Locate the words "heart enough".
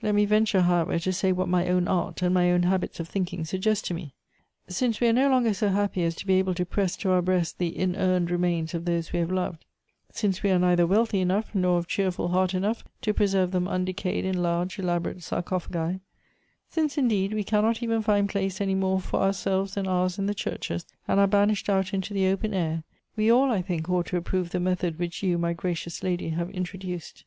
12.28-12.84